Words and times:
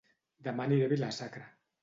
Dema 0.47 0.65
aniré 0.69 0.87
a 0.87 0.89
Vila-sacra 0.95 1.47